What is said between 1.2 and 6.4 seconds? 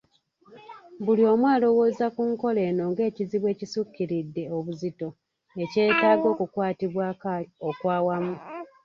omu alowooza ku nkola eno ng'ekizibu ekisukkiridde obuzito ekyetaaga